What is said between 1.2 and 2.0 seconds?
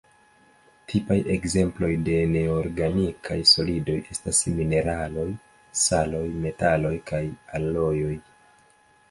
ekzemploj